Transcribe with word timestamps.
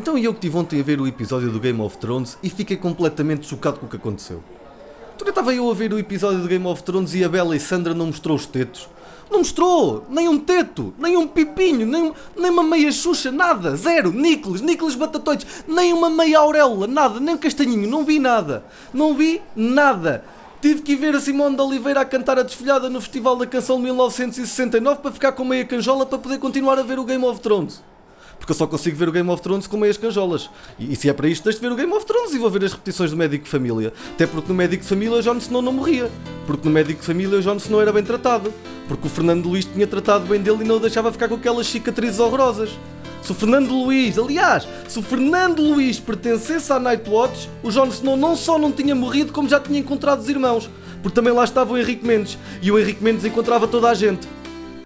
Então 0.00 0.16
eu 0.16 0.32
que 0.32 0.38
estive 0.38 0.56
ontem 0.56 0.80
a 0.80 0.82
ver 0.82 0.98
o 0.98 1.06
episódio 1.06 1.50
do 1.50 1.60
Game 1.60 1.78
of 1.78 1.98
Thrones 1.98 2.38
e 2.42 2.48
fiquei 2.48 2.74
completamente 2.74 3.46
chocado 3.46 3.78
com 3.78 3.84
o 3.84 3.88
que 3.88 3.96
aconteceu. 3.96 4.42
Tu 5.18 5.28
estava 5.28 5.54
eu 5.54 5.70
a 5.70 5.74
ver 5.74 5.92
o 5.92 5.98
episódio 5.98 6.40
do 6.40 6.48
Game 6.48 6.66
of 6.66 6.82
Thrones 6.82 7.14
e 7.14 7.22
a 7.22 7.28
Bela 7.28 7.54
e 7.54 7.60
Sandra 7.60 7.92
não 7.92 8.06
mostrou 8.06 8.34
os 8.34 8.46
tetos. 8.46 8.88
Não 9.30 9.40
mostrou! 9.40 10.06
Nem 10.08 10.26
um 10.26 10.38
teto, 10.38 10.94
nem 10.98 11.18
um 11.18 11.28
pipinho, 11.28 11.86
nem, 11.86 12.14
nem 12.34 12.50
uma 12.50 12.62
meia 12.62 12.90
xuxa, 12.90 13.30
nada, 13.30 13.76
zero. 13.76 14.10
Nicolas, 14.10 14.62
Nicolas 14.62 14.94
Batatões, 14.94 15.46
nem 15.68 15.92
uma 15.92 16.08
meia 16.08 16.38
auréola, 16.38 16.86
nada, 16.86 17.20
nem 17.20 17.34
um 17.34 17.38
castanhinho, 17.38 17.86
não 17.86 18.02
vi 18.02 18.18
nada. 18.18 18.64
Não 18.94 19.14
vi 19.14 19.42
nada. 19.54 20.24
Tive 20.62 20.80
que 20.80 20.92
ir 20.92 20.96
ver 20.96 21.14
a 21.14 21.20
Simone 21.20 21.56
de 21.56 21.60
Oliveira 21.60 22.00
a 22.00 22.06
cantar 22.06 22.38
a 22.38 22.42
desfilhada 22.42 22.88
no 22.88 23.02
Festival 23.02 23.36
da 23.36 23.46
Canção 23.46 23.76
de 23.76 23.82
1969 23.82 25.02
para 25.02 25.12
ficar 25.12 25.32
com 25.32 25.44
meia 25.44 25.66
canjola 25.66 26.06
para 26.06 26.16
poder 26.16 26.38
continuar 26.38 26.78
a 26.78 26.82
ver 26.82 26.98
o 26.98 27.04
Game 27.04 27.22
of 27.22 27.38
Thrones 27.40 27.82
porque 28.40 28.52
eu 28.52 28.56
só 28.56 28.66
consigo 28.66 28.96
ver 28.96 29.08
o 29.08 29.12
Game 29.12 29.28
of 29.28 29.42
Thrones 29.42 29.66
com 29.66 29.76
meias 29.76 29.98
canjolas. 29.98 30.48
E, 30.78 30.94
e 30.94 30.96
se 30.96 31.10
é 31.10 31.12
para 31.12 31.28
isto, 31.28 31.44
tens 31.44 31.56
de 31.56 31.60
ver 31.60 31.70
o 31.70 31.76
Game 31.76 31.92
of 31.92 32.06
Thrones 32.06 32.32
e 32.32 32.38
vou 32.38 32.50
ver 32.50 32.64
as 32.64 32.72
repetições 32.72 33.10
do 33.10 33.16
Médico 33.16 33.44
de 33.44 33.50
Família. 33.50 33.92
Até 34.14 34.26
porque 34.26 34.48
no 34.48 34.54
Médico 34.54 34.82
de 34.82 34.88
Família 34.88 35.18
o 35.18 35.22
Jon 35.22 35.36
Snow 35.36 35.60
não 35.60 35.72
morria. 35.72 36.10
Porque 36.46 36.66
no 36.66 36.74
Médico 36.74 37.00
de 37.00 37.06
Família 37.06 37.38
o 37.38 37.42
Jon 37.42 37.56
Snow 37.56 37.82
era 37.82 37.92
bem 37.92 38.02
tratado. 38.02 38.52
Porque 38.88 39.06
o 39.06 39.10
Fernando 39.10 39.46
Luís 39.46 39.66
tinha 39.66 39.86
tratado 39.86 40.24
bem 40.24 40.40
dele 40.40 40.64
e 40.64 40.66
não 40.66 40.76
o 40.76 40.80
deixava 40.80 41.12
ficar 41.12 41.28
com 41.28 41.34
aquelas 41.34 41.66
cicatrizes 41.66 42.18
horrorosas. 42.18 42.70
Se 43.22 43.30
o 43.30 43.34
Fernando 43.34 43.72
Luís, 43.72 44.18
aliás, 44.18 44.66
se 44.88 44.98
o 44.98 45.02
Fernando 45.02 45.62
Luís 45.62 46.00
pertencesse 46.00 46.72
à 46.72 46.80
Nightwatch, 46.80 47.50
o 47.62 47.70
Jon 47.70 47.88
Snow 47.88 48.16
não 48.16 48.34
só 48.34 48.58
não 48.58 48.72
tinha 48.72 48.94
morrido, 48.94 49.32
como 49.32 49.50
já 49.50 49.60
tinha 49.60 49.78
encontrado 49.78 50.20
os 50.20 50.28
irmãos. 50.30 50.70
Porque 51.02 51.14
também 51.14 51.32
lá 51.32 51.44
estava 51.44 51.74
o 51.74 51.78
Henrique 51.78 52.06
Mendes. 52.06 52.38
E 52.62 52.72
o 52.72 52.78
Henrique 52.78 53.04
Mendes 53.04 53.24
encontrava 53.26 53.68
toda 53.68 53.90
a 53.90 53.94
gente. 53.94 54.26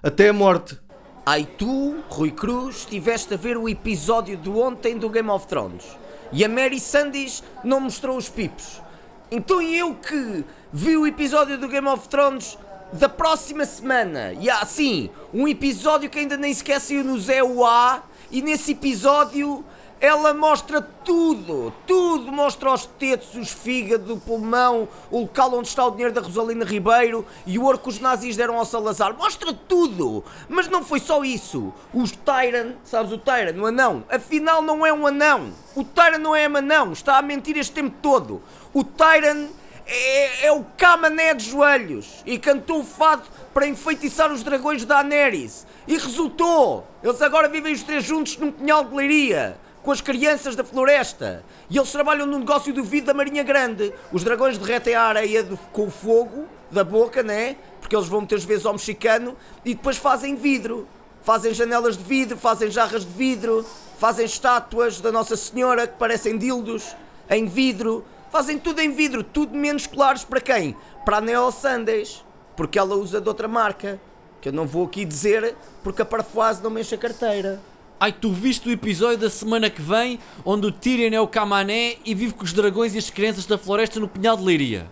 Até 0.02 0.28
a 0.28 0.32
morte. 0.32 0.83
Ai 1.26 1.48
tu, 1.56 2.04
Rui 2.10 2.30
Cruz, 2.30 2.80
estiveste 2.80 3.32
a 3.32 3.36
ver 3.38 3.56
o 3.56 3.66
episódio 3.66 4.36
de 4.36 4.50
ontem 4.50 4.98
do 4.98 5.08
Game 5.08 5.30
of 5.30 5.46
Thrones 5.46 5.84
e 6.30 6.44
a 6.44 6.48
Mary 6.50 6.78
Sandys 6.78 7.42
não 7.62 7.80
mostrou 7.80 8.18
os 8.18 8.28
pipos. 8.28 8.82
Então 9.30 9.62
eu 9.62 9.94
que 9.94 10.44
vi 10.70 10.98
o 10.98 11.06
episódio 11.06 11.56
do 11.56 11.66
Game 11.66 11.88
of 11.88 12.08
Thrones 12.08 12.58
da 12.92 13.08
próxima 13.08 13.64
semana, 13.64 14.34
e 14.34 14.50
há 14.50 14.58
assim, 14.58 15.08
um 15.32 15.48
episódio 15.48 16.10
que 16.10 16.18
ainda 16.18 16.36
nem 16.36 16.52
sequer 16.52 16.78
saiu 16.78 17.02
no 17.02 17.18
Zé 17.18 17.42
UA, 17.42 18.02
e 18.30 18.42
nesse 18.42 18.72
episódio 18.72 19.64
ela 20.00 20.34
mostra 20.34 20.82
tudo, 20.82 21.72
tudo. 21.86 22.30
Mostra 22.30 22.72
os 22.72 22.86
tetos, 22.86 23.34
os 23.34 23.50
fígados, 23.50 24.10
o 24.10 24.16
pulmão, 24.18 24.88
o 25.10 25.20
local 25.20 25.54
onde 25.54 25.68
está 25.68 25.86
o 25.86 25.90
dinheiro 25.90 26.12
da 26.12 26.20
Rosalina 26.20 26.64
Ribeiro 26.64 27.24
e 27.46 27.58
o 27.58 27.64
ouro 27.64 27.78
que 27.78 27.88
os 27.88 27.98
nazis 27.98 28.36
deram 28.36 28.58
ao 28.58 28.64
Salazar. 28.64 29.16
Mostra 29.16 29.52
tudo. 29.52 30.24
Mas 30.48 30.68
não 30.68 30.84
foi 30.84 31.00
só 31.00 31.24
isso. 31.24 31.72
Os 31.92 32.10
Tyran, 32.12 32.74
sabes 32.84 33.12
o 33.12 33.18
Tyran, 33.18 33.60
o 33.60 33.66
anão, 33.66 34.04
afinal 34.10 34.60
não 34.60 34.84
é 34.84 34.92
um 34.92 35.06
anão. 35.06 35.52
O 35.74 35.84
Tyran 35.84 36.18
não 36.18 36.34
é 36.34 36.48
um 36.48 36.56
anão, 36.56 36.92
está 36.92 37.18
a 37.18 37.22
mentir 37.22 37.56
este 37.56 37.72
tempo 37.72 37.96
todo. 38.02 38.42
O 38.72 38.84
Tyran 38.84 39.48
é, 39.86 40.46
é 40.46 40.52
o 40.52 40.64
Camané 40.76 41.34
de 41.34 41.48
joelhos 41.50 42.22
e 42.24 42.38
cantou 42.38 42.80
o 42.80 42.84
fado 42.84 43.24
para 43.52 43.66
enfeitiçar 43.66 44.32
os 44.32 44.42
dragões 44.42 44.84
da 44.84 44.96
Daenerys. 44.96 45.66
E 45.86 45.96
resultou! 45.96 46.86
Eles 47.02 47.20
agora 47.22 47.48
vivem 47.48 47.72
os 47.72 47.82
três 47.82 48.04
juntos 48.04 48.36
num 48.36 48.50
pinhal 48.50 48.84
de 48.84 48.94
leiria 48.94 49.63
com 49.84 49.92
as 49.92 50.00
crianças 50.00 50.56
da 50.56 50.64
floresta. 50.64 51.44
E 51.68 51.76
eles 51.76 51.92
trabalham 51.92 52.26
no 52.26 52.38
negócio 52.38 52.72
do 52.72 52.82
vidro 52.82 53.08
da 53.08 53.14
Marinha 53.14 53.42
Grande. 53.42 53.92
Os 54.10 54.24
dragões 54.24 54.56
derretem 54.56 54.94
a 54.94 55.02
areia 55.02 55.44
do, 55.44 55.58
com 55.72 55.86
o 55.86 55.90
fogo 55.90 56.46
da 56.70 56.82
boca, 56.82 57.22
né? 57.22 57.56
Porque 57.80 57.94
eles 57.94 58.08
vão 58.08 58.20
muitas 58.20 58.42
vezes 58.44 58.64
ao 58.64 58.72
mexicano 58.72 59.36
e 59.62 59.74
depois 59.74 59.98
fazem 59.98 60.34
vidro. 60.34 60.88
Fazem 61.22 61.52
janelas 61.52 61.98
de 61.98 62.02
vidro, 62.02 62.38
fazem 62.38 62.70
jarras 62.70 63.04
de 63.04 63.12
vidro, 63.12 63.64
fazem 63.98 64.24
estátuas 64.24 65.00
da 65.00 65.12
Nossa 65.12 65.36
Senhora 65.36 65.86
que 65.86 65.98
parecem 65.98 66.38
dildos 66.38 66.96
em 67.28 67.44
vidro. 67.44 68.06
Fazem 68.30 68.58
tudo 68.58 68.80
em 68.80 68.90
vidro, 68.90 69.22
tudo 69.22 69.54
menos 69.54 69.86
colares 69.86 70.24
para 70.24 70.40
quem? 70.40 70.74
Para 71.04 71.18
a 71.18 71.20
Neo 71.20 71.52
Sundays, 71.52 72.24
porque 72.56 72.78
ela 72.78 72.96
usa 72.96 73.20
de 73.20 73.28
outra 73.28 73.46
marca, 73.46 74.00
que 74.40 74.48
eu 74.48 74.52
não 74.52 74.66
vou 74.66 74.86
aqui 74.86 75.04
dizer 75.04 75.54
porque 75.82 76.02
a 76.02 76.04
parafuase 76.06 76.62
não 76.62 76.70
mexe 76.70 76.94
a 76.94 76.98
carteira. 76.98 77.60
Ai, 77.98 78.12
tu 78.12 78.32
viste 78.32 78.68
o 78.68 78.72
episódio 78.72 79.18
da 79.18 79.30
semana 79.30 79.70
que 79.70 79.80
vem 79.80 80.18
onde 80.44 80.66
o 80.66 80.72
Tyrion 80.72 81.14
é 81.14 81.20
o 81.20 81.28
Camané 81.28 81.96
e 82.04 82.14
vive 82.14 82.34
com 82.34 82.44
os 82.44 82.52
dragões 82.52 82.94
e 82.94 82.98
as 82.98 83.08
crianças 83.08 83.46
da 83.46 83.56
floresta 83.56 84.00
no 84.00 84.08
Pinhal 84.08 84.36
de 84.36 84.42
Leiria? 84.42 84.90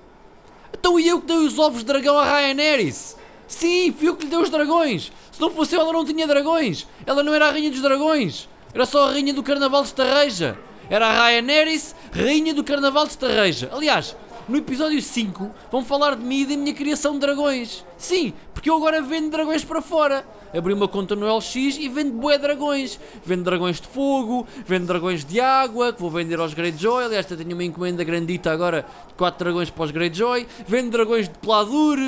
Então 0.73 0.99
e 0.99 1.09
eu 1.09 1.21
que 1.21 1.27
dei 1.27 1.37
os 1.37 1.59
ovos 1.59 1.81
de 1.81 1.87
dragão 1.87 2.17
a 2.17 2.25
Rhaenerys? 2.25 3.17
Sim, 3.49 3.93
fui 3.93 4.09
eu 4.09 4.17
que 4.17 4.25
lhe 4.25 4.31
dei 4.31 4.39
os 4.39 4.49
dragões. 4.49 5.13
Se 5.33 5.41
não 5.41 5.51
fosse 5.51 5.75
eu, 5.75 5.81
ela 5.81 5.93
não 5.93 6.05
tinha 6.05 6.27
dragões. 6.27 6.87
Ela 7.05 7.23
não 7.23 7.35
era 7.35 7.49
a 7.49 7.51
rainha 7.51 7.71
dos 7.71 7.83
dragões. 7.83 8.49
Era 8.73 8.87
só 8.87 9.09
a 9.09 9.11
rainha 9.11 9.35
do 9.35 9.43
Carnaval 9.43 9.83
de 9.83 9.89
Estarreja. 9.89 10.57
Era 10.89 11.09
a 11.09 11.13
Rhaenerys, 11.13 11.95
rainha 12.13 12.55
do 12.55 12.65
Carnaval 12.65 13.05
de 13.05 13.11
Estarreja. 13.11 13.69
Aliás, 13.73 14.17
no 14.49 14.57
episódio 14.57 15.01
5 15.01 15.51
vão 15.71 15.85
falar 15.85 16.17
de 16.17 16.25
mim 16.25 16.41
e 16.41 16.47
da 16.47 16.57
minha 16.57 16.75
criação 16.75 17.15
de 17.15 17.21
dragões. 17.21 17.85
Sim, 17.97 18.33
porque 18.53 18.69
eu 18.69 18.77
agora 18.77 19.01
vendo 19.01 19.31
dragões 19.31 19.65
para 19.65 19.81
fora. 19.81 20.27
Abri 20.55 20.73
uma 20.73 20.89
conta 20.89 21.17
no 21.17 21.27
LX 21.35 21.55
e 21.79 21.89
vendo 21.89 22.13
bué 22.13 22.37
dragões. 22.37 22.99
Vendo 23.25 23.45
dragões 23.45 23.81
de 23.81 23.87
fogo, 23.87 24.47
vendo 24.67 24.87
dragões 24.87 25.25
de 25.25 25.41
água, 25.41 25.93
que 25.93 26.01
vou 26.01 26.11
vender 26.11 26.39
aos 26.39 26.53
Greyjoy. 26.53 27.05
Aliás, 27.05 27.25
tenho 27.25 27.55
uma 27.55 27.65
encomenda 27.65 28.05
grandita 28.05 28.53
agora 28.53 28.87
de 29.09 29.15
4 29.15 29.45
dragões 29.45 29.71
para 29.71 29.85
os 29.85 29.91
Greyjoy. 29.91 30.47
Vendo 30.67 30.91
dragões 30.91 31.29
de 31.29 31.39
Pladur. 31.39 31.99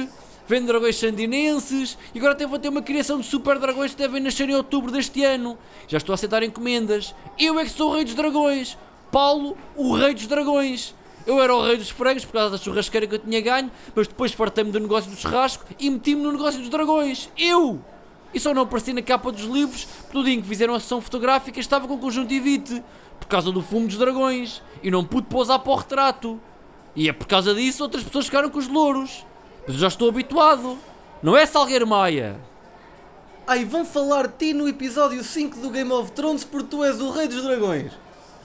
Vendo 0.47 0.67
dragões 0.67 0.97
sandinenses 0.97 1.97
e 2.15 2.19
agora 2.19 2.35
até 2.35 2.47
vou 2.47 2.59
ter 2.59 2.69
uma 2.69 2.83
criação 2.83 3.19
de 3.19 3.25
super 3.25 3.59
dragões 3.59 3.93
que 3.93 3.97
devem 3.97 4.21
nascer 4.21 4.47
em 4.47 4.55
outubro 4.55 4.93
deste 4.93 5.25
ano. 5.25 5.57
Já 5.89 5.97
estou 5.97 6.13
a 6.13 6.17
aceitar 6.17 6.43
encomendas. 6.43 7.15
Eu 7.39 7.59
é 7.59 7.65
que 7.65 7.71
sou 7.71 7.91
o 7.91 7.95
rei 7.95 8.05
dos 8.05 8.15
dragões. 8.15 8.77
Paulo, 9.11 9.57
o 9.75 9.95
rei 9.95 10.13
dos 10.13 10.27
dragões. 10.27 10.95
Eu 11.27 11.41
era 11.41 11.55
o 11.55 11.63
rei 11.65 11.77
dos 11.77 11.91
frangos 11.91 12.25
por 12.25 12.33
causa 12.33 12.51
da 12.51 12.59
churrasqueira 12.63 13.07
que 13.07 13.15
eu 13.15 13.19
tinha 13.19 13.41
ganho, 13.41 13.71
mas 13.95 14.07
depois 14.07 14.33
fartei-me 14.33 14.71
do 14.71 14.81
negócio 14.81 15.11
do 15.11 15.17
churrasco 15.17 15.65
e 15.79 15.89
meti-me 15.89 16.23
no 16.23 16.33
negócio 16.33 16.61
dos 16.61 16.69
dragões. 16.69 17.31
Eu! 17.37 17.81
E 18.35 18.41
só 18.41 18.53
não 18.53 18.63
apareci 18.63 18.93
na 18.93 19.01
capa 19.01 19.31
dos 19.31 19.45
livros, 19.45 19.85
porque 19.85 20.19
no 20.19 20.25
dia 20.25 20.35
em 20.35 20.43
que 20.43 20.49
fizeram 20.49 20.75
a 20.75 20.81
sessão 20.81 21.01
fotográfica 21.01 21.61
estava 21.61 21.87
com 21.87 21.97
conjuntivite, 21.97 22.83
por 23.19 23.29
causa 23.29 23.53
do 23.53 23.63
fumo 23.63 23.87
dos 23.87 23.97
dragões, 23.97 24.61
e 24.83 24.91
não 24.91 25.05
pude 25.05 25.29
pousar 25.29 25.61
para 25.61 25.73
o 25.73 25.77
retrato. 25.77 26.41
E 26.97 27.09
é 27.09 27.13
por 27.13 27.27
causa 27.27 27.55
disso 27.55 27.83
outras 27.83 28.03
pessoas 28.03 28.27
ficaram 28.27 28.51
com 28.51 28.59
os 28.59 28.69
louros. 28.69 29.25
Mas 29.67 29.77
eu 29.77 29.81
já 29.81 29.89
estou 29.89 30.09
habituado. 30.09 30.77
Não 31.23 31.37
é 31.37 31.47
Salgueiro 31.47 31.87
Maia? 31.87 32.39
Ai, 33.47 33.65
vão 33.65 33.85
falar 33.85 34.27
de 34.27 34.35
ti 34.37 34.53
no 34.53 34.69
episódio 34.69 35.23
5 35.23 35.59
do 35.59 35.71
Game 35.71 35.91
of 35.93 36.13
Thrones 36.13 36.45
porque 36.45 36.69
tu 36.69 36.85
és 36.85 37.01
o 37.01 37.11
rei 37.11 37.29
dos 37.29 37.43
dragões. 37.43 37.93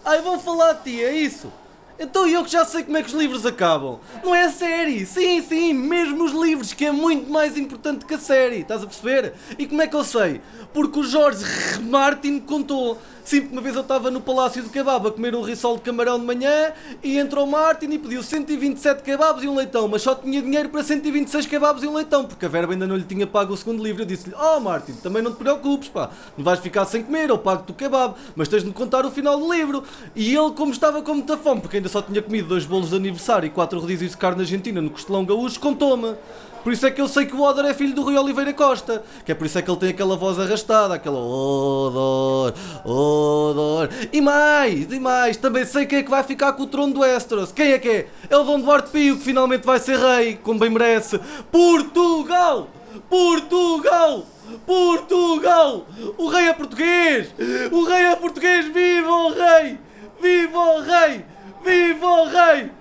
Ai, 0.05 0.21
vão 0.21 0.39
falar 0.39 0.73
de 0.73 0.83
ti, 0.83 1.03
é 1.03 1.13
isso? 1.13 1.51
Então 1.99 2.25
eu 2.25 2.43
que 2.45 2.51
já 2.51 2.63
sei 2.63 2.83
como 2.83 2.97
é 2.97 3.01
que 3.03 3.09
os 3.09 3.13
livros 3.13 3.45
acabam. 3.45 3.99
Não 4.23 4.33
é 4.33 4.45
a 4.45 4.49
série. 4.49 5.05
Sim, 5.05 5.41
sim, 5.41 5.73
mesmo 5.73 6.23
os 6.23 6.31
livros, 6.31 6.71
que 6.73 6.85
é 6.85 6.91
muito 6.91 7.29
mais 7.29 7.57
importante 7.57 8.05
que 8.05 8.13
a 8.13 8.17
série. 8.17 8.61
Estás 8.61 8.81
a 8.83 8.85
perceber? 8.85 9.33
E 9.57 9.67
como 9.67 9.81
é 9.81 9.87
que 9.87 9.95
eu 9.95 10.03
sei? 10.03 10.39
Porque 10.73 10.99
o 10.99 11.03
Jorge 11.03 11.43
Martin 11.81 12.39
contou. 12.39 12.97
Sempre 13.23 13.51
uma 13.51 13.61
vez 13.61 13.75
eu 13.75 13.81
estava 13.81 14.09
no 14.09 14.21
Palácio 14.21 14.63
do 14.63 14.69
Kebab 14.69 15.07
a 15.07 15.11
comer 15.11 15.35
um 15.35 15.41
risol 15.41 15.75
de 15.75 15.83
camarão 15.83 16.19
de 16.19 16.25
manhã 16.25 16.73
e 17.03 17.17
entrou 17.17 17.45
o 17.45 17.51
Martin 17.51 17.87
e 17.91 17.99
pediu 17.99 18.23
127 18.23 19.03
kebabs 19.03 19.43
e 19.43 19.47
um 19.47 19.55
leitão, 19.55 19.87
mas 19.87 20.01
só 20.01 20.15
tinha 20.15 20.41
dinheiro 20.41 20.69
para 20.69 20.81
126 20.81 21.45
kebabs 21.45 21.83
e 21.83 21.87
um 21.87 21.93
leitão, 21.93 22.25
porque 22.25 22.45
a 22.45 22.49
verba 22.49 22.73
ainda 22.73 22.87
não 22.87 22.95
lhe 22.95 23.03
tinha 23.03 23.27
pago 23.27 23.53
o 23.53 23.57
segundo 23.57 23.83
livro. 23.83 24.01
Eu 24.01 24.05
disse-lhe: 24.05 24.35
Oh 24.35 24.59
Martin, 24.59 24.93
também 24.93 25.21
não 25.21 25.31
te 25.31 25.37
preocupes, 25.37 25.89
pá, 25.89 26.09
não 26.37 26.43
vais 26.43 26.59
ficar 26.59 26.85
sem 26.85 27.03
comer, 27.03 27.29
eu 27.29 27.37
pago-te 27.37 27.71
o 27.71 27.75
kebab, 27.75 28.15
mas 28.35 28.47
tens 28.47 28.63
de 28.63 28.67
me 28.67 28.73
contar 28.73 29.05
o 29.05 29.11
final 29.11 29.39
do 29.39 29.53
livro. 29.53 29.83
E 30.15 30.35
ele, 30.35 30.51
como 30.51 30.71
estava 30.71 31.01
com 31.01 31.13
muita 31.13 31.37
fome, 31.37 31.61
porque 31.61 31.77
ainda 31.77 31.89
só 31.89 32.01
tinha 32.01 32.21
comido 32.21 32.47
dois 32.47 32.65
bolos 32.65 32.89
de 32.89 32.95
aniversário 32.95 33.45
e 33.45 33.49
quatro 33.49 33.79
rodízios 33.79 34.11
de 34.11 34.17
carne 34.17 34.41
argentina 34.41 34.81
no 34.81 34.89
Costelão 34.89 35.25
Gaúcho, 35.25 35.59
contou-me. 35.59 36.15
Por 36.63 36.73
isso 36.73 36.85
é 36.85 36.91
que 36.91 37.01
eu 37.01 37.07
sei 37.07 37.25
que 37.25 37.35
o 37.35 37.41
Odor 37.41 37.65
é 37.65 37.73
filho 37.73 37.93
do 37.93 38.03
Rui 38.03 38.17
Oliveira 38.17 38.53
Costa. 38.53 39.03
Que 39.25 39.31
é 39.31 39.35
por 39.35 39.45
isso 39.45 39.57
é 39.57 39.61
que 39.61 39.69
ele 39.69 39.79
tem 39.79 39.89
aquela 39.89 40.17
voz 40.17 40.39
arrastada, 40.39 40.93
aquela 40.93 41.19
Odor, 41.19 42.53
Odor. 42.85 43.89
E 44.11 44.21
mais, 44.21 44.91
e 44.91 44.99
mais, 44.99 45.37
também 45.37 45.65
sei 45.65 45.85
quem 45.85 45.99
é 45.99 46.03
que 46.03 46.09
vai 46.09 46.23
ficar 46.23 46.53
com 46.53 46.63
o 46.63 46.67
trono 46.67 46.93
do 46.93 46.99
Westeros. 47.01 47.51
Quem 47.51 47.71
é 47.71 47.79
que 47.79 47.89
é? 47.89 48.07
É 48.29 48.37
o 48.37 48.43
Dom 48.43 48.59
Duarte 48.59 48.89
Pio 48.89 49.17
que 49.17 49.23
finalmente 49.23 49.65
vai 49.65 49.79
ser 49.79 49.97
rei, 49.97 50.39
como 50.41 50.59
bem 50.59 50.69
merece. 50.69 51.19
Portugal! 51.51 52.67
Portugal! 53.09 54.25
Portugal! 54.65 55.85
O 56.17 56.27
rei 56.27 56.47
é 56.47 56.53
português! 56.53 57.33
O 57.71 57.83
rei 57.83 58.05
é 58.05 58.15
português! 58.15 58.65
Viva 58.67 59.11
o 59.11 59.29
rei! 59.31 59.79
Viva 60.21 60.59
o 60.59 60.81
rei! 60.81 61.25
Viva 61.63 62.05
o 62.05 62.25
rei! 62.25 62.71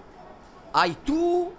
Ai 0.72 0.96
tu 1.04 1.52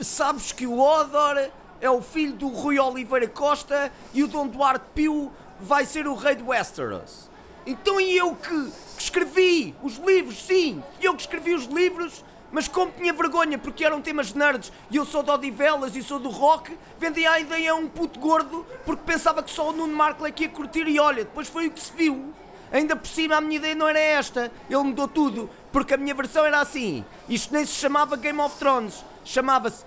sabes 0.00 0.52
que 0.52 0.66
o 0.66 0.78
Odor 0.78 1.50
é 1.80 1.90
o 1.90 2.00
filho 2.00 2.32
do 2.32 2.48
Rui 2.48 2.78
Oliveira 2.78 3.28
Costa 3.28 3.92
e 4.12 4.22
o 4.22 4.28
Dom 4.28 4.46
Duarte 4.46 4.86
Pio 4.94 5.32
vai 5.60 5.84
ser 5.84 6.06
o 6.06 6.14
rei 6.14 6.34
de 6.34 6.42
Westeros. 6.42 7.30
Então 7.66 8.00
e 8.00 8.16
eu 8.16 8.34
que, 8.34 8.70
que 8.96 9.02
escrevi 9.02 9.74
os 9.82 9.96
livros, 9.96 10.44
sim, 10.44 10.82
eu 11.00 11.14
que 11.14 11.22
escrevi 11.22 11.54
os 11.54 11.64
livros, 11.64 12.24
mas 12.52 12.68
como 12.68 12.92
tinha 12.92 13.12
vergonha 13.12 13.58
porque 13.58 13.84
eram 13.84 14.00
temas 14.00 14.32
nerds 14.32 14.72
e 14.90 14.96
eu 14.96 15.04
sou 15.04 15.22
de 15.22 15.30
Odivelas 15.30 15.96
e 15.96 16.02
sou 16.02 16.18
do 16.18 16.30
rock, 16.30 16.76
vendi 16.98 17.26
a 17.26 17.40
ideia 17.40 17.72
a 17.72 17.74
um 17.74 17.88
puto 17.88 18.20
gordo 18.20 18.64
porque 18.84 19.02
pensava 19.04 19.42
que 19.42 19.50
só 19.50 19.70
o 19.70 19.72
Nuno 19.72 19.94
Marco 19.94 20.24
é 20.24 20.30
que 20.30 20.44
ia 20.44 20.48
curtir 20.48 20.86
e 20.86 21.00
olha, 21.00 21.24
depois 21.24 21.48
foi 21.48 21.66
o 21.66 21.70
que 21.70 21.80
se 21.80 21.92
viu. 21.92 22.32
Ainda 22.70 22.96
por 22.96 23.06
cima 23.06 23.36
a 23.36 23.40
minha 23.40 23.56
ideia 23.56 23.74
não 23.74 23.88
era 23.88 23.98
esta. 23.98 24.50
Ele 24.68 24.82
mudou 24.82 25.06
tudo, 25.06 25.48
porque 25.72 25.94
a 25.94 25.96
minha 25.96 26.14
versão 26.14 26.44
era 26.44 26.60
assim. 26.60 27.04
Isto 27.28 27.54
nem 27.54 27.64
se 27.64 27.72
chamava 27.72 28.16
Game 28.16 28.40
of 28.40 28.56
Thrones, 28.58 29.04
chamava-se 29.26 29.84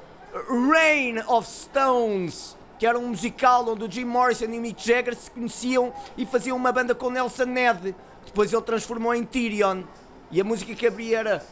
Reign 0.72 1.20
of 1.28 1.50
Stones, 1.50 2.56
que 2.78 2.86
era 2.86 3.00
um 3.00 3.08
musical 3.08 3.68
onde 3.68 3.86
o 3.86 3.92
Jim 3.92 4.06
Morrison 4.06 4.46
e 4.46 4.60
o 4.60 4.62
Mick 4.62 4.86
Jagger 4.86 5.16
se 5.16 5.32
conheciam 5.32 5.92
e 6.18 6.26
faziam 6.26 6.56
uma 6.56 6.72
banda 6.72 6.94
com 6.94 7.10
Nelson 7.10 7.46
Ned. 7.46 7.96
Depois 8.26 8.54
ele 8.54 8.62
transformou 8.62 9.16
em 9.16 9.24
Tyrion. 9.24 9.84
E 10.32 10.40
a 10.40 10.44
música 10.44 10.76
que 10.76 10.86
abria 10.86 11.20
era 11.20 11.46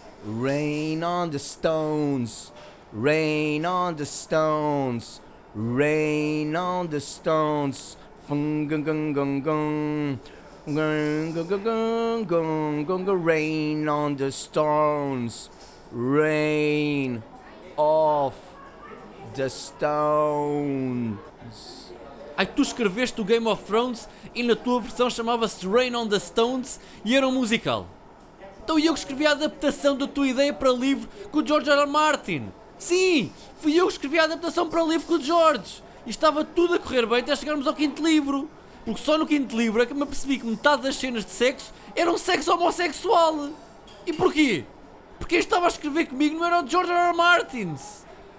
Rain 0.44 1.04
on 1.04 1.30
the 1.30 1.40
Stones, 1.40 2.54
Rain 2.94 3.66
on 3.66 3.96
the 3.96 4.06
Stones, 4.06 5.22
Rain 5.56 6.56
on 6.56 6.88
the 6.88 7.00
Stones. 7.00 7.98
Rain 10.68 11.34
on 13.88 14.18
the 14.18 14.32
stones, 14.32 15.50
rain 15.94 17.24
the 19.38 19.48
stones. 19.50 21.16
Ai, 22.36 22.46
tu 22.46 22.64
escreveste 22.64 23.22
o 23.22 23.24
Game 23.24 23.48
of 23.48 23.64
Thrones 23.64 24.10
e 24.34 24.42
na 24.42 24.56
tua 24.56 24.82
versão 24.82 25.10
chamava-se 25.10 25.66
Rain 25.68 25.96
on 25.96 26.08
the 26.08 26.20
Stones 26.20 26.80
e 27.06 27.16
era 27.16 27.28
um 27.28 27.32
musical. 27.32 27.88
Então 28.64 28.80
eu 28.80 28.94
que 28.94 29.00
escrevi 29.00 29.28
a 29.28 29.32
adaptação 29.32 29.96
da 29.96 30.08
tua 30.08 30.28
ideia 30.28 30.52
para 30.52 30.72
livro 30.72 31.08
com 31.32 31.40
o 31.40 31.46
George 31.46 31.70
R. 31.70 31.82
R. 31.82 31.88
Martin. 31.88 32.52
Sim, 32.80 33.32
fui 33.60 33.76
eu 33.76 33.86
que 33.86 33.94
escrevi 33.94 34.20
a 34.20 34.24
adaptação 34.24 34.68
para 34.68 34.84
livro 34.84 35.06
com 35.08 35.14
o 35.14 35.22
George. 35.22 35.84
E 36.06 36.10
estava 36.10 36.44
tudo 36.44 36.74
a 36.74 36.80
correr 36.80 37.06
bem 37.06 37.20
até 37.20 37.36
chegarmos 37.36 37.68
ao 37.68 37.74
quinto 37.76 38.04
livro. 38.04 38.50
Porque 38.86 39.02
só 39.02 39.18
no 39.18 39.28
quinto 39.28 39.56
livro 39.56 39.82
é 39.82 39.86
que 39.86 39.94
me 39.94 40.04
apercebi 40.04 40.40
que 40.40 40.46
metade 40.46 40.82
das 40.82 40.96
cenas 40.96 41.24
de 41.26 41.32
sexo 41.32 41.74
eram 41.96 42.18
sexo 42.18 42.54
homossexual. 42.54 43.50
E 44.06 44.14
porquê? 44.14 44.66
Porque 45.20 45.36
quem 45.36 45.40
estava 45.40 45.66
a 45.66 45.70
escrever 45.70 46.08
comigo 46.08 46.38
não 46.38 46.46
era 46.46 46.64
o 46.64 46.68
George 46.68 46.92
R. 46.92 47.10
R. 47.10 47.16
Martin, 47.16 47.76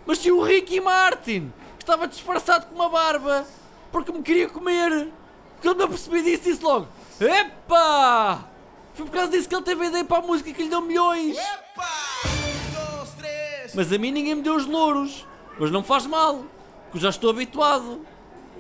mas 0.09 0.21
sim 0.21 0.31
o 0.31 0.43
Ricky 0.43 0.81
Martin, 0.81 1.53
que 1.77 1.83
estava 1.83 2.09
disfarçado 2.09 2.65
com 2.65 2.75
uma 2.75 2.89
barba, 2.89 3.45
porque 3.93 4.11
me 4.11 4.23
queria 4.23 4.49
comer. 4.49 5.11
Porque 5.53 5.69
ele 5.69 5.77
me 5.77 5.85
apercebi 5.85 6.23
disso 6.23 6.45
disse 6.45 6.65
logo: 6.65 6.89
Epa! 7.21 8.49
Foi 8.95 9.05
por 9.05 9.13
causa 9.13 9.31
disso 9.31 9.47
que 9.47 9.55
ele 9.55 9.65
teve 9.65 9.85
a 9.85 9.89
ideia 9.89 10.05
para 10.07 10.17
a 10.17 10.27
música 10.27 10.51
que 10.51 10.63
lhe 10.63 10.71
deu 10.71 10.81
milhões. 10.81 11.37
Mas 13.75 13.93
a 13.93 13.99
mim 13.99 14.11
ninguém 14.11 14.35
me 14.35 14.41
deu 14.41 14.55
os 14.55 14.65
louros. 14.65 15.27
Mas 15.61 15.71
não 15.71 15.85
faz 15.85 16.07
mal, 16.07 16.37
porque 16.85 16.97
eu 16.97 17.03
já 17.03 17.11
estou 17.11 17.29
habituado. 17.29 18.01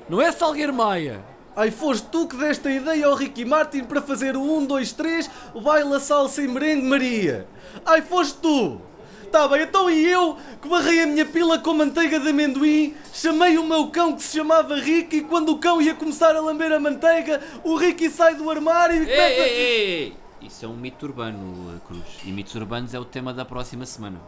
Não 0.06 0.20
é 0.20 0.30
Salgueiro 0.30 0.74
Maia? 0.74 1.24
Ai, 1.56 1.70
foste 1.70 2.08
tu 2.08 2.26
que 2.28 2.36
deste 2.36 2.68
a 2.68 2.72
ideia 2.72 3.06
ao 3.06 3.14
Ricky 3.14 3.46
Martin 3.46 3.84
para 3.84 4.02
fazer 4.02 4.36
o 4.36 4.42
1, 4.42 4.66
2, 4.66 4.92
3, 4.92 5.30
o 5.54 5.62
baila 5.62 5.98
salsa 5.98 6.42
e 6.42 6.46
merengue 6.46 6.86
Maria. 6.86 7.48
Ai, 7.86 8.02
foste 8.02 8.38
tu! 8.38 8.82
Tá 9.30 9.46
bem, 9.46 9.62
então 9.62 9.90
e 9.90 10.06
eu, 10.06 10.38
que 10.60 10.68
barrei 10.68 11.02
a 11.02 11.06
minha 11.06 11.26
pila 11.26 11.58
com 11.58 11.74
manteiga 11.74 12.18
de 12.18 12.30
amendoim, 12.30 12.94
chamei 13.12 13.58
o 13.58 13.64
meu 13.64 13.88
cão 13.88 14.14
que 14.14 14.22
se 14.22 14.38
chamava 14.38 14.74
Ricky 14.74 15.18
e 15.18 15.20
quando 15.20 15.50
o 15.50 15.58
cão 15.58 15.82
ia 15.82 15.94
começar 15.94 16.34
a 16.34 16.40
lamber 16.40 16.72
a 16.72 16.80
manteiga, 16.80 17.40
o 17.62 17.76
Ricky 17.76 18.08
sai 18.08 18.34
do 18.36 18.50
armário 18.50 18.96
e 18.96 19.00
Ei, 19.00 19.04
começa... 19.04 19.40
ei, 19.42 19.60
ei! 19.60 20.16
Isso 20.40 20.64
é 20.64 20.68
um 20.68 20.76
mito 20.76 21.04
urbano, 21.04 21.78
Cruz. 21.86 22.02
E 22.24 22.32
mitos 22.32 22.54
urbanos 22.54 22.94
é 22.94 22.98
o 22.98 23.04
tema 23.04 23.34
da 23.34 23.44
próxima 23.44 23.84
semana. 23.84 24.18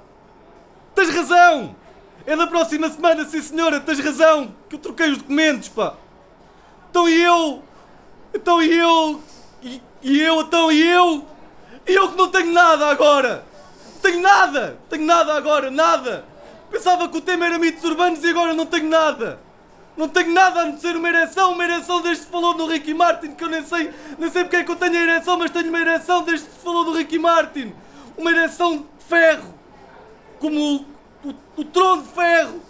Tens 0.94 1.08
razão! 1.08 1.74
É 2.26 2.36
da 2.36 2.46
próxima 2.46 2.90
semana, 2.90 3.24
sim 3.24 3.40
senhora, 3.40 3.80
tens 3.80 4.00
razão! 4.00 4.54
Que 4.68 4.74
eu 4.74 4.80
troquei 4.80 5.10
os 5.10 5.18
documentos, 5.18 5.70
pá! 5.70 5.94
Então 6.90 7.08
e 7.08 7.22
eu? 7.22 7.62
Então 8.34 8.62
e 8.62 8.70
eu? 8.70 9.20
E, 9.62 9.82
e 10.02 10.20
eu, 10.20 10.42
então 10.42 10.70
e 10.70 10.82
eu? 10.86 11.24
E 11.88 11.94
eu 11.94 12.10
que 12.10 12.18
não 12.18 12.28
tenho 12.28 12.52
nada 12.52 12.86
agora! 12.88 13.49
Tenho 14.02 14.20
nada! 14.20 14.78
Tenho 14.88 15.04
nada 15.04 15.34
agora, 15.34 15.70
nada! 15.70 16.24
Pensava 16.70 17.08
que 17.08 17.18
o 17.18 17.20
tema 17.20 17.46
era 17.46 17.58
mitos 17.58 17.84
urbanos 17.84 18.22
e 18.22 18.30
agora 18.30 18.54
não 18.54 18.66
tenho 18.66 18.88
nada! 18.88 19.40
Não 19.96 20.08
tenho 20.08 20.32
nada 20.32 20.60
a 20.60 20.64
não 20.66 20.78
ser 20.78 20.96
uma 20.96 21.08
ereção, 21.08 21.52
uma 21.52 21.64
ereção 21.64 22.00
desde 22.00 22.24
que 22.24 22.32
falou 22.32 22.54
do 22.54 22.66
Ricky 22.66 22.94
Martin, 22.94 23.32
que 23.32 23.44
eu 23.44 23.48
nem 23.48 23.62
sei, 23.64 23.90
nem 24.18 24.30
sei 24.30 24.44
porque 24.44 24.56
é 24.56 24.64
que 24.64 24.70
eu 24.70 24.76
tenho 24.76 24.94
a 24.94 25.02
ereção, 25.02 25.36
mas 25.36 25.50
tenho 25.50 25.68
uma 25.68 25.80
ereção 25.80 26.22
desde 26.22 26.46
que 26.46 26.62
falou 26.62 26.84
do 26.84 26.92
Ricky 26.92 27.18
Martin! 27.18 27.74
Uma 28.16 28.30
ereção 28.30 28.78
de 28.78 28.84
ferro! 29.08 29.60
como 30.40 30.58
o, 30.58 31.28
o, 31.28 31.34
o 31.58 31.64
trono 31.64 32.02
de 32.02 32.08
ferro 32.08 32.60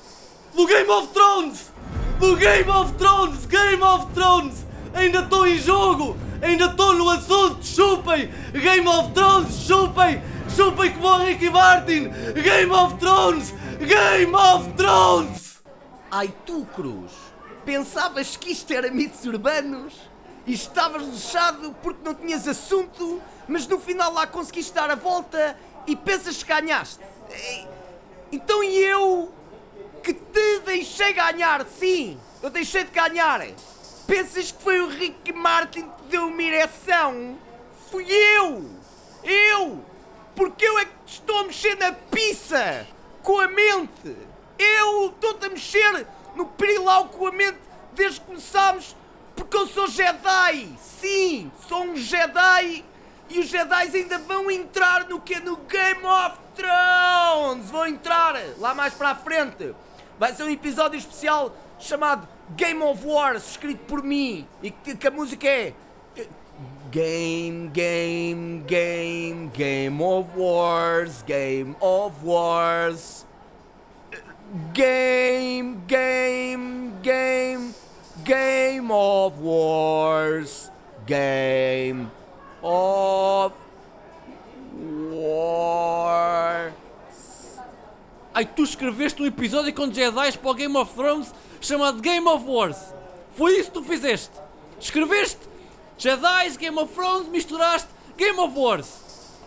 do 0.54 0.66
Game 0.66 0.90
of 0.90 1.08
Thrones! 1.08 1.72
Do 2.18 2.36
Game 2.36 2.68
of 2.68 2.92
Thrones! 2.94 3.46
Game 3.46 3.82
of 3.82 4.06
Thrones! 4.12 4.66
Ainda 4.92 5.20
estou 5.20 5.46
em 5.46 5.56
jogo! 5.56 6.16
Ainda 6.42 6.66
estou 6.66 6.94
no 6.94 7.08
assunto! 7.08 7.64
Chupem! 7.64 8.28
Game 8.52 8.86
of 8.88 9.12
Thrones! 9.12 9.54
Chupem! 9.66 10.20
Chupem 10.60 10.92
como 10.92 11.06
o 11.06 11.24
Ricky 11.24 11.48
Martin! 11.48 12.10
Game 12.34 12.70
of 12.70 12.98
Thrones! 12.98 13.54
Game 13.78 14.34
of 14.36 14.70
Thrones! 14.74 15.62
Ai 16.10 16.30
tu, 16.44 16.66
Cruz, 16.76 17.12
pensavas 17.64 18.36
que 18.36 18.52
isto 18.52 18.70
era 18.70 18.90
mitos 18.90 19.24
urbanos? 19.24 19.94
E 20.46 20.52
estavas 20.52 21.02
lixado 21.02 21.74
porque 21.82 22.04
não 22.04 22.14
tinhas 22.14 22.46
assunto, 22.46 23.22
mas 23.48 23.66
no 23.66 23.80
final 23.80 24.12
lá 24.12 24.26
conseguiste 24.26 24.74
dar 24.74 24.90
a 24.90 24.96
volta 24.96 25.56
e 25.86 25.96
pensas 25.96 26.42
que 26.42 26.50
ganhaste. 26.50 27.02
Então 28.30 28.62
e 28.62 28.80
eu 28.80 29.32
que 30.02 30.12
te 30.12 30.58
deixei 30.66 31.14
ganhar, 31.14 31.64
sim, 31.64 32.20
eu 32.42 32.50
deixei 32.50 32.84
de 32.84 32.90
ganhar. 32.90 33.46
Pensas 34.06 34.52
que 34.52 34.62
foi 34.62 34.78
o 34.82 34.88
Ricky 34.88 35.32
Martin 35.32 35.84
que 35.84 36.02
te 36.02 36.08
deu 36.10 36.26
uma 36.26 36.42
ereção? 36.42 37.38
Fui 37.90 38.04
eu! 38.12 38.68
Eu! 39.24 39.89
Porque 40.34 40.64
eu 40.64 40.78
é 40.78 40.84
que 40.84 40.92
estou 41.06 41.38
a 41.38 41.44
mexer 41.44 41.76
na 41.76 41.92
pizza 41.92 42.86
com 43.22 43.40
a 43.40 43.48
mente! 43.48 44.16
Eu 44.58 45.06
estou-te 45.06 45.46
a 45.46 45.48
mexer 45.48 46.06
no 46.34 46.46
pirilau 46.46 47.08
com 47.08 47.26
a 47.26 47.32
mente 47.32 47.58
desde 47.94 48.20
que 48.20 48.26
começámos 48.26 48.94
porque 49.40 49.56
eu 49.56 49.66
sou 49.66 49.88
Jedi! 49.88 50.68
Sim, 50.78 51.50
sou 51.66 51.84
um 51.84 51.96
Jedi 51.96 52.84
e 53.30 53.40
os 53.40 53.46
Jedi 53.46 53.96
ainda 53.96 54.18
vão 54.18 54.50
entrar 54.50 55.08
no 55.08 55.18
que 55.18 55.40
No 55.40 55.56
Game 55.56 56.04
of 56.04 56.36
Thrones! 56.54 57.70
Vão 57.70 57.86
entrar 57.86 58.34
lá 58.58 58.74
mais 58.74 58.92
para 58.92 59.10
a 59.10 59.14
frente! 59.14 59.74
Vai 60.18 60.34
ser 60.34 60.42
um 60.42 60.50
episódio 60.50 60.98
especial 60.98 61.56
chamado 61.78 62.28
Game 62.50 62.82
of 62.82 63.04
Wars, 63.06 63.52
escrito 63.52 63.82
por 63.86 64.02
mim 64.02 64.46
e 64.62 64.70
que, 64.70 64.94
que 64.94 65.08
a 65.08 65.10
música 65.10 65.48
é. 65.48 65.72
Game, 66.90 67.70
game, 67.72 68.64
game, 68.66 69.48
game 69.54 70.02
of 70.02 70.34
wars, 70.36 71.22
game 71.22 71.76
of 71.80 72.24
wars. 72.24 73.24
Game, 74.74 75.82
game, 75.86 77.00
game, 77.00 77.74
game 78.24 78.90
of 78.90 79.38
wars, 79.40 80.68
game 81.06 82.10
of 82.60 83.52
war. 85.12 86.72
Ai, 88.34 88.44
tu 88.44 88.64
escreveste 88.64 89.22
um 89.22 89.26
episódio 89.26 89.72
com 89.72 89.92
Jedi 89.92 90.38
para 90.38 90.50
o 90.50 90.54
Game 90.54 90.76
of 90.76 90.92
Thrones 90.92 91.32
chamado 91.60 92.00
Game 92.02 92.28
of 92.28 92.44
Wars. 92.46 92.92
Foi 93.36 93.52
isso 93.58 93.70
que 93.70 93.78
tu 93.78 93.84
fizeste. 93.84 94.32
Escreveste 94.80 95.49
Jedi, 96.00 96.56
Game 96.56 96.78
of 96.78 96.94
Thrones, 96.94 97.28
misturaste 97.28 97.90
Game 98.16 98.40
of 98.40 98.58
Wars. 98.58 98.88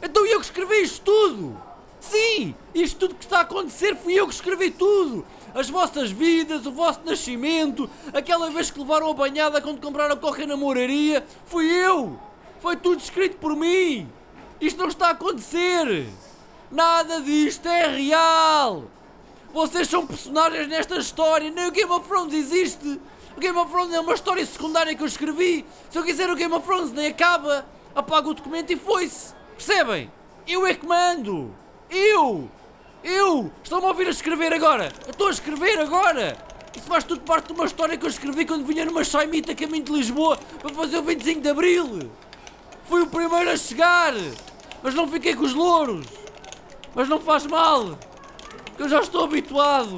Então 0.04 0.24
eu 0.24 0.40
que 0.40 0.46
escrevi 0.46 0.84
isto 0.84 1.02
tudo. 1.04 1.60
Sim, 2.00 2.54
isto 2.76 3.00
tudo 3.00 3.16
que 3.16 3.24
está 3.24 3.40
a 3.40 3.42
acontecer 3.42 3.96
fui 3.96 4.14
eu 4.14 4.28
que 4.28 4.36
escrevi 4.36 4.70
tudo. 4.70 5.26
As 5.56 5.68
vossas 5.68 6.12
vidas, 6.12 6.68
o 6.68 6.72
vosso 6.72 7.00
nascimento, 7.06 7.90
aquela 8.14 8.52
vez 8.52 8.70
que 8.70 8.80
levaram 8.80 9.10
a 9.10 9.14
banhada 9.16 9.60
quando 9.62 9.82
compraram 9.82 10.16
coca 10.16 10.46
na 10.46 10.56
moraria, 10.56 11.26
fui 11.48 11.66
eu. 11.66 12.20
Foi 12.60 12.76
tudo 12.76 13.00
escrito 13.00 13.38
por 13.38 13.56
mim. 13.56 14.08
Isto 14.62 14.78
não 14.78 14.90
está 14.90 15.08
a 15.08 15.12
acontecer. 15.12 16.08
Nada 16.70 17.20
disto 17.20 17.68
é 17.68 17.88
real! 17.88 18.84
Vocês 19.52 19.88
são 19.88 20.06
personagens 20.06 20.68
nesta 20.68 20.98
história, 20.98 21.50
nem 21.50 21.68
o 21.68 21.72
Game 21.72 21.92
of 21.92 22.08
Thrones 22.08 22.34
existe! 22.34 23.00
O 23.36 23.40
Game 23.40 23.58
of 23.58 23.72
Thrones 23.72 23.94
é 23.94 24.00
uma 24.00 24.14
história 24.14 24.46
secundária 24.46 24.96
que 24.96 25.02
eu 25.02 25.08
escrevi! 25.08 25.66
Se 25.90 25.98
eu 25.98 26.04
quiser 26.04 26.30
o 26.30 26.36
Game 26.36 26.54
of 26.54 26.66
Thrones 26.66 26.92
nem 26.92 27.08
acaba, 27.08 27.66
apago 27.96 28.30
o 28.30 28.34
documento 28.34 28.72
e 28.72 28.76
foi-se! 28.76 29.34
Percebem? 29.58 30.12
Eu 30.48 30.68
é 30.68 30.76
que 30.76 30.86
mando! 30.86 31.54
Eu! 31.90 32.50
Eu! 33.04 33.52
Estão-me 33.64 33.86
a 33.86 33.90
ouvir 33.90 34.08
a 34.08 34.12
escrever 34.12 34.54
agora! 34.54 34.92
Eu 35.06 35.12
estou 35.12 35.28
a 35.28 35.32
escrever 35.32 35.80
agora! 35.80 36.38
Isso 36.78 36.88
faz 36.88 37.04
tudo 37.04 37.22
parte 37.22 37.48
de 37.48 37.54
uma 37.54 37.66
história 37.66 37.98
que 37.98 38.06
eu 38.06 38.10
escrevi 38.10 38.46
quando 38.46 38.66
vinha 38.66 38.86
numa 38.86 39.04
chaimita 39.04 39.56
caminho 39.56 39.84
de 39.84 39.92
Lisboa 39.92 40.38
para 40.60 40.74
fazer 40.74 40.98
o 40.98 41.04
25 41.04 41.42
de 41.42 41.50
Abril! 41.50 42.12
Fui 42.86 43.02
o 43.02 43.08
primeiro 43.08 43.50
a 43.50 43.58
chegar! 43.58 44.14
Mas 44.84 44.94
não 44.94 45.08
fiquei 45.08 45.36
com 45.36 45.44
os 45.44 45.56
louros! 45.56 46.06
Mas 46.94 47.10
não 47.10 47.20
faz 47.20 47.48
mal, 47.48 47.98
que 48.78 48.84
eu 48.84 48.90
já 48.90 49.00
estou 49.00 49.24
habituado. 49.24 49.98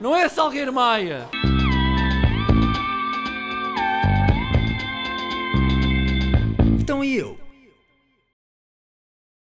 Não 0.00 0.16
é 0.16 0.26
Salgueiro 0.26 0.72
Maia? 0.72 1.28